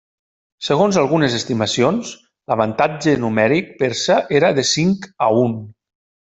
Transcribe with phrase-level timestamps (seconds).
[0.67, 2.15] Segons algunes estimacions,
[2.53, 5.59] l'avantatge numèric persa era de cinc a un.